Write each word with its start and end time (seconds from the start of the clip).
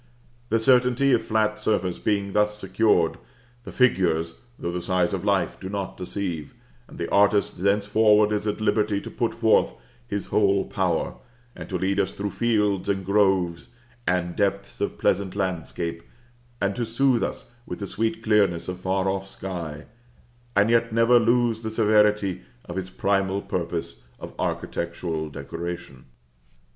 The 0.49 0.57
certainty 0.57 1.13
of 1.13 1.21
flat 1.23 1.59
surface 1.59 1.99
being 1.99 2.33
thus 2.33 2.57
secured, 2.57 3.19
the 3.65 3.71
figures, 3.71 4.33
though 4.57 4.71
the 4.71 4.81
size 4.81 5.13
of 5.13 5.23
life, 5.23 5.59
do 5.59 5.69
not 5.69 5.95
deceive, 5.95 6.55
and 6.87 6.97
the 6.97 7.07
artist 7.11 7.61
thenceforward 7.61 8.31
is 8.31 8.47
at 8.47 8.59
liberty 8.61 8.99
to 8.99 9.11
put 9.11 9.35
forth 9.35 9.75
his 10.07 10.25
whole 10.33 10.65
power, 10.65 11.17
and 11.55 11.69
to 11.69 11.77
lead 11.77 11.99
us 11.99 12.13
through 12.13 12.31
fields 12.31 12.89
and 12.89 13.05
groves, 13.05 13.69
and 14.07 14.35
depths 14.35 14.81
of 14.81 14.97
pleasant 14.97 15.35
landscape, 15.35 16.01
and 16.59 16.75
to 16.77 16.83
soothe 16.83 17.21
us 17.21 17.51
with 17.67 17.77
the 17.77 17.85
sweet 17.85 18.23
clearness 18.23 18.67
of 18.67 18.79
far 18.79 19.07
off 19.07 19.27
sky, 19.27 19.85
and 20.55 20.71
yet 20.71 20.91
never 20.91 21.19
lose 21.19 21.61
the 21.61 21.69
severity 21.69 22.41
of 22.65 22.75
his 22.75 22.89
primal 22.89 23.39
purpose 23.39 24.01
of 24.19 24.33
architectural 24.39 25.29
decoration. 25.29 26.05